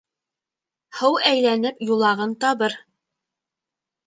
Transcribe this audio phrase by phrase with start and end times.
[0.99, 2.77] Һыу әйләнеп юлағын табыр